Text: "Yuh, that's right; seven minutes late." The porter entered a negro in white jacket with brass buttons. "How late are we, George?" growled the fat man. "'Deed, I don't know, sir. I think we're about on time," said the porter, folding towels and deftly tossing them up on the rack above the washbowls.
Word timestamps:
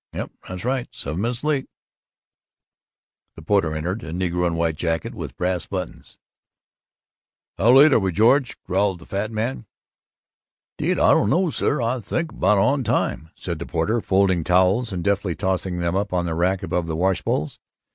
"Yuh, 0.13 0.29
that's 0.49 0.65
right; 0.65 0.87
seven 0.95 1.21
minutes 1.21 1.43
late." 1.43 1.69
The 3.35 3.43
porter 3.43 3.75
entered 3.75 4.01
a 4.01 4.11
negro 4.11 4.47
in 4.47 4.55
white 4.55 4.75
jacket 4.75 5.13
with 5.13 5.37
brass 5.37 5.67
buttons. 5.67 6.17
"How 7.59 7.73
late 7.73 7.93
are 7.93 7.99
we, 7.99 8.11
George?" 8.11 8.57
growled 8.63 8.97
the 8.97 9.05
fat 9.05 9.29
man. 9.29 9.67
"'Deed, 10.79 10.97
I 10.97 11.11
don't 11.11 11.29
know, 11.29 11.51
sir. 11.51 11.83
I 11.83 11.99
think 11.99 12.31
we're 12.31 12.37
about 12.39 12.57
on 12.57 12.83
time," 12.83 13.29
said 13.35 13.59
the 13.59 13.67
porter, 13.67 14.01
folding 14.01 14.43
towels 14.43 14.91
and 14.91 15.03
deftly 15.03 15.35
tossing 15.35 15.77
them 15.77 15.95
up 15.95 16.13
on 16.13 16.25
the 16.25 16.33
rack 16.33 16.63
above 16.63 16.87
the 16.87 16.95
washbowls. 16.95 17.59